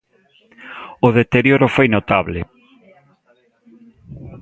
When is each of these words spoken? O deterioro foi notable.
O 1.07 1.09
deterioro 1.19 1.67
foi 1.75 1.87
notable. 1.95 2.39